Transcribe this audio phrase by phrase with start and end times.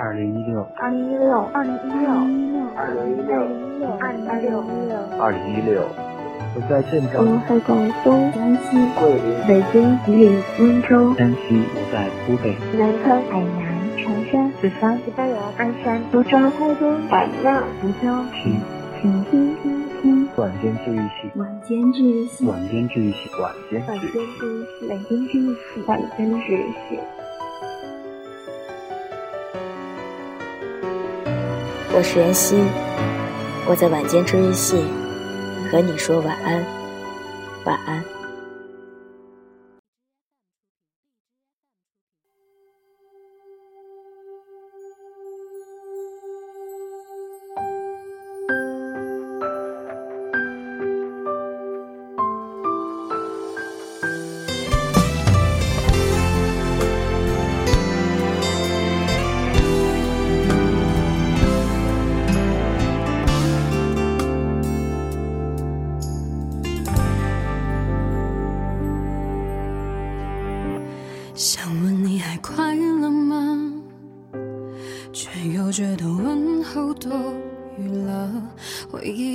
[0.00, 2.06] 二零一六，二零一六，二零一六，
[2.76, 3.34] 二零一六，
[3.98, 4.62] 二零一六，
[5.18, 5.82] 二零一六。
[6.54, 18.06] 我在镇长，我在广东、江西、桂林、北京、吉林、温州、山西，我在湖北、南昌、海南、长沙、四川、西班牙、鞍山、苏州、台东、版纳、福州。
[18.32, 18.62] 听，
[19.02, 22.88] 请听听听晚间治愈系，晚间治愈系，晚间。
[22.88, 23.26] 治愈系，
[24.88, 27.00] 晚间治愈系，晚间治愈系。
[31.98, 32.54] 我是妍希，
[33.66, 34.84] 我在晚间治愈系
[35.68, 36.64] 和你说晚安，
[37.64, 38.04] 晚安。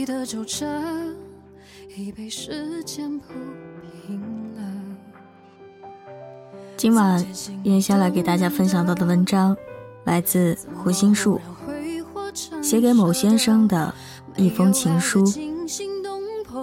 [0.06, 0.66] 的皱褶
[1.96, 3.34] 已被时间铺
[4.08, 4.20] 平
[4.56, 4.62] 了。
[6.78, 7.26] 今晚
[7.64, 9.56] 燕下来给大家分享到的文章，
[10.06, 11.40] 来自胡心树
[12.62, 13.94] 写给某先生的
[14.36, 15.24] 一封情书。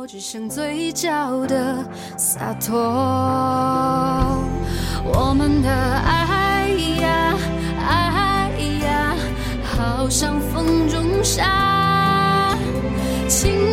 [0.09, 1.85] 只剩嘴角的
[2.17, 2.75] 洒脱。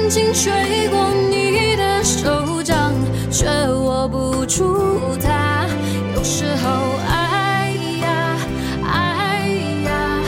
[0.10, 2.94] 轻轻吹过你的手掌，
[3.30, 5.68] 却握不住它。
[6.16, 8.38] 有时候，爱呀，
[8.86, 9.50] 爱
[9.84, 10.22] 呀，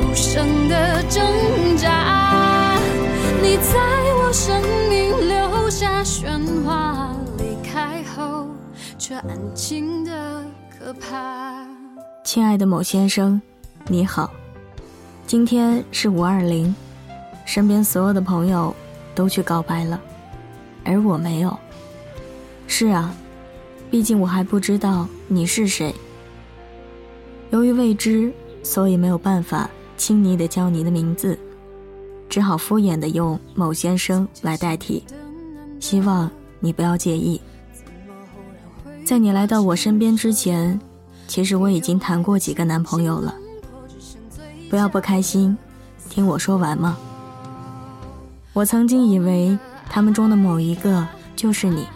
[0.00, 1.22] 无声的挣
[1.76, 2.76] 扎。
[3.40, 3.78] 你在
[4.18, 8.48] 我生命留下喧哗，离开后
[8.98, 10.44] 却安静的
[10.76, 11.64] 可怕。
[12.24, 13.40] 亲爱的某先生，
[13.86, 14.28] 你好，
[15.24, 16.74] 今天是五二零，
[17.44, 18.74] 身边所有的朋友
[19.14, 20.00] 都去告白了，
[20.84, 21.56] 而我没有。
[22.66, 23.14] 是啊，
[23.90, 25.94] 毕竟我还不知道你是谁。
[27.50, 28.32] 由于未知，
[28.62, 31.38] 所以没有办法轻昵的叫你的名字，
[32.28, 35.02] 只好敷衍的用某先生来代替，
[35.80, 37.40] 希望你不要介意。
[39.04, 40.80] 在你来到我身边之前，
[41.26, 43.34] 其实我已经谈过几个男朋友了。
[44.70, 45.58] 不要不开心，
[46.08, 46.96] 听我说完嘛。
[48.60, 51.86] 我曾经以为他们中的某一个就是你，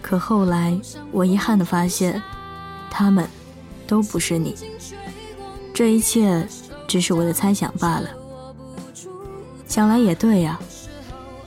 [0.00, 0.80] 可后来
[1.10, 2.22] 我遗憾的发现，
[2.90, 3.28] 他们
[3.86, 4.56] 都不是你。
[5.74, 6.48] 这一切
[6.88, 8.08] 只是我的猜想罢了。
[9.66, 10.58] 想来也对呀、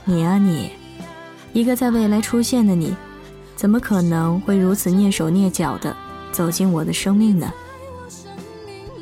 [0.04, 0.70] 你啊你，
[1.52, 2.94] 一个在未来出现的你，
[3.56, 5.96] 怎么可能会如此蹑手蹑脚的
[6.30, 7.52] 走进我的生命呢？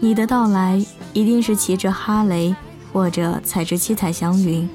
[0.01, 0.83] 你的到来
[1.13, 2.57] 一定是骑着哈雷
[2.91, 4.67] 或者踩着七彩祥云，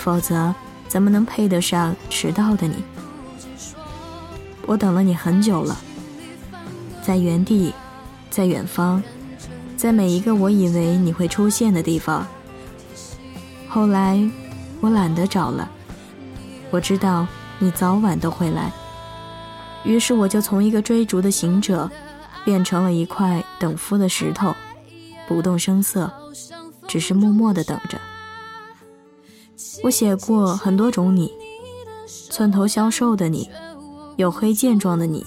[0.00, 0.54] 否则
[0.88, 2.82] 怎么能配得上迟到的你？
[4.66, 5.76] 我等了你很久了，
[7.02, 7.74] 在原地，
[8.30, 9.02] 在远方，
[9.76, 12.26] 在每一个我以为你会出现的地方。
[13.68, 14.18] 后来，
[14.80, 15.70] 我懒得找了，
[16.70, 17.26] 我知道
[17.58, 18.72] 你早晚都会来。
[19.84, 21.90] 于是我就从一个追逐的行者，
[22.42, 24.54] 变成了一块等夫的石头，
[25.28, 26.10] 不动声色，
[26.88, 27.98] 只是默默地等着。
[29.82, 31.32] 我写过很多种你，
[32.30, 33.48] 寸头消瘦的你，
[34.16, 35.24] 黝黑健壮的你，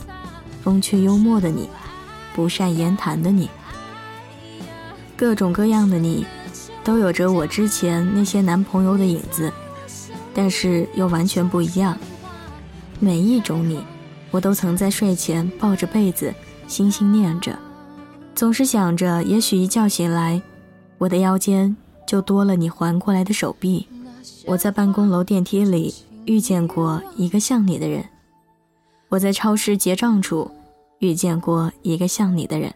[0.61, 1.69] 风趣幽默的你，
[2.35, 3.49] 不善言谈的你，
[5.15, 6.25] 各种各样的你，
[6.83, 9.51] 都有着我之前那些男朋友的影子，
[10.33, 11.97] 但是又完全不一样。
[12.99, 13.83] 每一种你。
[14.31, 16.33] 我都曾在睡前抱着被子，
[16.67, 17.55] 心心念着，
[18.33, 20.41] 总是想着，也许一觉醒来，
[20.97, 23.87] 我的腰间就多了你环过来的手臂。
[24.45, 25.93] 我在办公楼电梯里
[26.25, 28.03] 遇见过一个像你的人，
[29.09, 30.49] 我在超市结账处
[30.99, 32.73] 遇见过一个像你的人，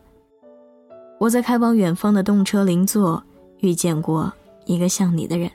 [1.19, 3.23] 我在开往远方的动车邻座
[3.59, 4.31] 遇见过
[4.65, 5.49] 一个像你的人。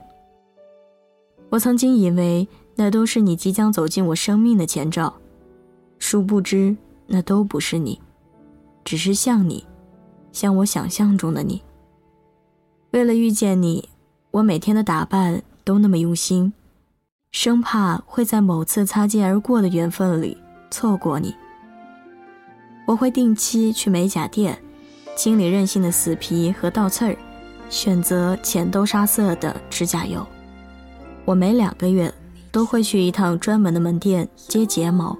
[1.51, 5.13] 我曾经以为那都是你即将走进我生命的前兆。
[5.99, 8.01] 殊不知，那都不是你，
[8.85, 9.65] 只是像你，
[10.33, 11.63] 像我想象中的你。
[12.91, 13.89] 为了遇见你，
[14.31, 16.53] 我每天的打扮都那么用心，
[17.31, 20.37] 生怕会在某次擦肩而过的缘分里
[20.71, 21.35] 错过你。
[22.87, 24.59] 我会定期去美甲店，
[25.17, 27.17] 清理任性的死皮和倒刺儿，
[27.71, 30.27] 选择浅豆沙色的指甲油。
[31.25, 32.13] 我每两个月
[32.51, 35.17] 都会去一趟专门的门店接睫毛，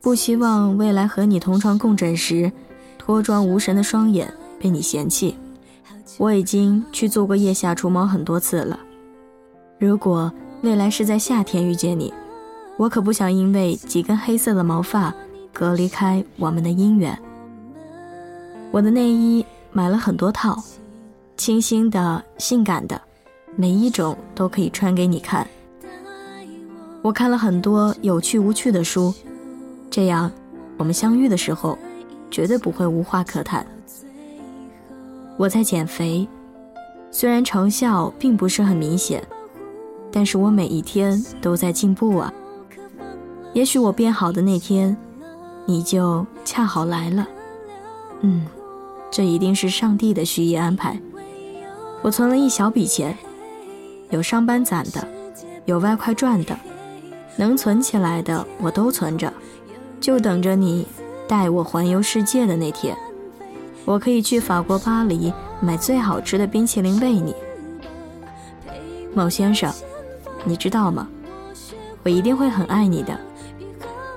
[0.00, 2.50] 不希望未来和你同床共枕时，
[2.98, 5.36] 脱妆无神的双眼被你嫌弃。
[6.18, 8.78] 我已经去做过腋下除毛很多次了。
[9.78, 10.32] 如果
[10.62, 12.12] 未来是在夏天遇见你，
[12.76, 15.12] 我可不想因为几根黑色的毛发
[15.52, 17.16] 隔离开我们的姻缘。
[18.70, 20.62] 我的内衣买了很多套，
[21.36, 23.00] 清新的、性感的，
[23.56, 25.46] 每一种都可以穿给你看。
[27.02, 29.12] 我看了很多有趣无趣的书，
[29.90, 30.30] 这样
[30.78, 31.78] 我们相遇的时候
[32.30, 33.66] 绝对不会无话可谈。
[35.36, 36.26] 我在减肥，
[37.10, 39.22] 虽然成效并不是很明显，
[40.14, 42.32] 但是我每一天都在进步啊。
[43.52, 44.96] 也许我变好的那天，
[45.66, 47.26] 你就恰好来了。
[48.20, 48.46] 嗯，
[49.10, 50.96] 这一定是上帝的蓄意安排。
[52.00, 53.18] 我存了一小笔钱，
[54.10, 55.04] 有上班攒的，
[55.64, 56.56] 有外快赚的，
[57.34, 59.32] 能存起来的我都存着，
[60.00, 60.86] 就等着你
[61.26, 62.96] 带我环游世界的那天。
[63.84, 67.34] 我可以去法国巴黎买最好吃的冰淇淋喂你，
[69.12, 69.72] 某先生，
[70.44, 71.08] 你知道吗？
[72.02, 73.18] 我一定会很爱你的，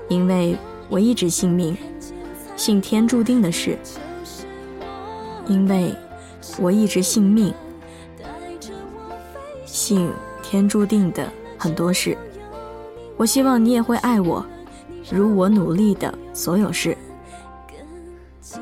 [0.08, 0.56] 因为
[0.88, 1.76] 我一直信命，
[2.54, 3.78] 信天注定的事。
[5.46, 5.94] 因为
[6.58, 7.54] 我一直信命，
[9.64, 10.10] 信
[10.42, 11.26] 天注定的
[11.56, 12.16] 很多事。
[13.16, 14.44] 我希望你也会爱我，
[15.10, 16.94] 如我努力的所有事。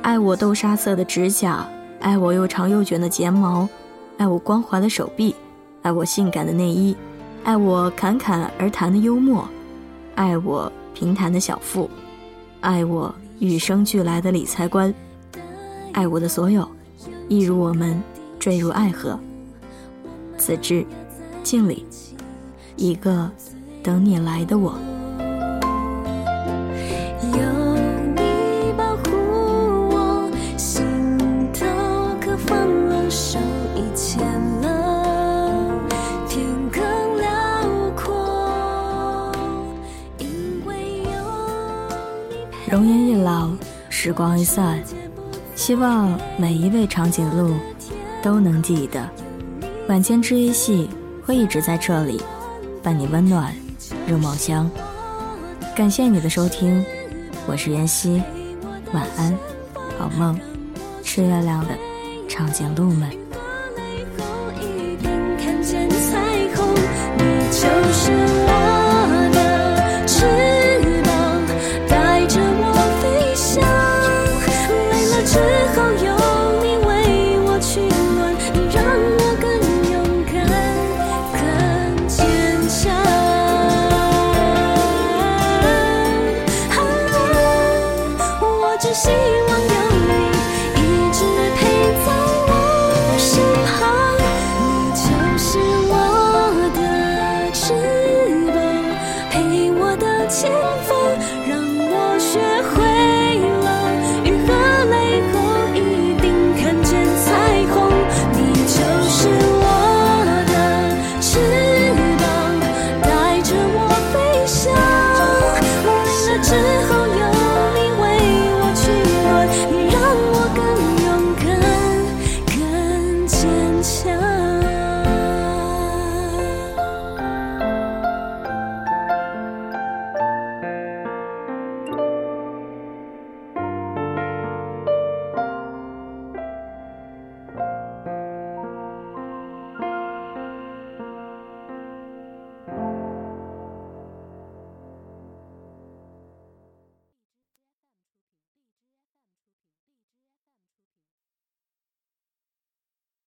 [0.02, 1.68] 爱我豆沙色的指甲，
[1.98, 3.68] 爱我又长又卷的睫毛，
[4.18, 5.34] 爱我光滑的手臂，
[5.82, 6.96] 爱我性感的内衣，
[7.46, 9.48] 爱我侃侃而谈的幽默，
[10.16, 11.88] 爱我平坦的小腹，
[12.60, 14.92] 爱我与生俱来的理财观，
[15.92, 16.68] 爱我的所有，
[17.28, 18.02] 一如我们
[18.40, 19.16] 坠入爱河。
[20.36, 20.84] 此致，
[21.44, 21.86] 敬礼，
[22.74, 23.30] 一个
[23.80, 24.74] 等你来的我。
[44.06, 44.80] 时光一散，
[45.56, 47.56] 希望每一位长颈鹿
[48.22, 49.04] 都能记得，
[49.88, 50.88] 晚间治愈系
[51.24, 52.22] 会一直在这里，
[52.84, 53.52] 伴你温暖
[54.06, 54.70] 入梦乡。
[55.74, 56.84] 感谢你的收听，
[57.48, 58.22] 我是妍希，
[58.92, 59.36] 晚安，
[59.98, 60.38] 好梦，
[61.02, 61.70] 吃月亮的
[62.28, 63.25] 长颈鹿们。